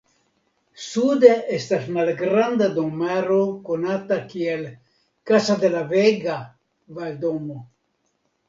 [0.85, 3.37] Sude estas malgranda domaro
[3.69, 4.67] konata kiel
[5.33, 6.41] "Casa de la Vega"
[6.99, 7.61] (Valdomo).